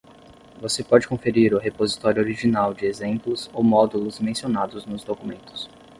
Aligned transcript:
Você 0.59 0.83
pode 0.83 1.07
conferir 1.07 1.53
o 1.53 1.59
repositório 1.59 2.23
original 2.23 2.73
de 2.73 2.87
exemplos 2.87 3.47
ou 3.53 3.63
módulos 3.63 4.17
mencionados 4.19 4.83
nos 4.83 5.03
documentos. 5.03 5.69